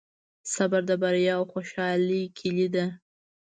صبر 0.53 0.81
د 0.89 0.91
بریا 1.01 1.33
او 1.39 1.43
خوشحالۍ 1.51 2.23
کیلي 2.37 2.67
ده. 2.75 2.85